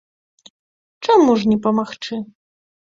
[1.09, 2.15] Чаму ж не памагчы?